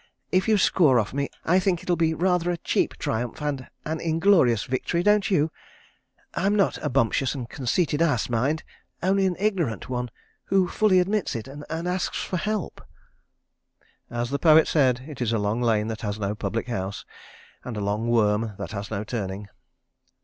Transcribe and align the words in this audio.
If 0.31 0.47
you 0.47 0.57
score 0.57 0.99
off 0.99 1.13
me, 1.13 1.29
I 1.45 1.59
think 1.59 1.83
it'll 1.83 1.95
be 1.95 2.15
rather 2.15 2.49
a 2.49 2.57
cheap 2.57 2.95
triumph 2.97 3.39
and 3.39 3.67
an 3.85 3.99
inglorious 4.01 4.63
victory, 4.63 5.03
don't 5.03 5.29
you?... 5.29 5.51
I'm 6.33 6.55
not 6.55 6.79
a 6.83 6.89
bumptious 6.89 7.35
and 7.35 7.47
conceited 7.47 8.01
ass, 8.01 8.27
mind—only 8.27 9.27
an 9.27 9.35
ignorant 9.37 9.89
one, 9.89 10.09
who 10.45 10.67
fully 10.67 10.99
admits 10.99 11.35
it, 11.35 11.47
and 11.47 11.63
asks 11.69 12.17
for 12.17 12.37
help...." 12.37 12.81
As 14.09 14.31
the 14.31 14.39
poet 14.39 14.67
says, 14.67 14.95
it 15.05 15.21
is 15.21 15.31
a 15.33 15.37
long 15.37 15.61
lane 15.61 15.85
that 15.89 16.01
has 16.01 16.17
no 16.17 16.33
public 16.33 16.67
house, 16.67 17.05
and 17.63 17.77
a 17.77 17.81
long 17.81 18.07
worm 18.07 18.53
that 18.57 18.71
has 18.71 18.89
no 18.89 19.03
turning. 19.03 19.49